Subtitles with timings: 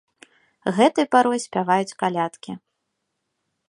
[0.77, 2.51] Гэтай парой спяваюць калядкі.